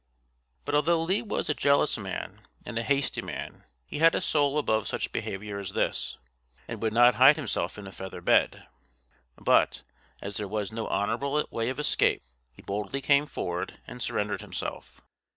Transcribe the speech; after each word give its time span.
But 0.65 0.73
although 0.73 1.03
Lee 1.03 1.21
was 1.21 1.47
a 1.47 1.53
jealous 1.53 1.95
man 1.95 2.47
and 2.65 2.75
a 2.75 2.81
hasty 2.81 3.21
man, 3.21 3.65
he 3.85 3.99
had 3.99 4.15
a 4.15 4.19
soul 4.19 4.57
above 4.57 4.87
such 4.87 5.11
behavior 5.11 5.59
as 5.59 5.73
this, 5.73 6.17
and 6.67 6.81
would 6.81 6.91
not 6.91 7.13
hide 7.13 7.35
himself 7.35 7.77
in 7.77 7.85
a 7.85 7.91
feather 7.91 8.19
bed; 8.19 8.65
but, 9.35 9.83
as 10.19 10.37
there 10.37 10.47
was 10.47 10.71
no 10.71 10.87
honorable 10.87 11.47
way 11.51 11.69
of 11.69 11.77
escape, 11.79 12.23
he 12.51 12.63
boldly 12.63 12.99
came 12.99 13.27
forward 13.27 13.79
and 13.85 14.01
surrendered 14.01 14.41
himself. 14.41 15.01